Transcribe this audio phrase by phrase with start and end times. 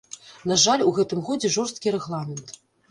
[0.51, 2.61] На жаль, у гэтым годзе жорсткі рэгламент.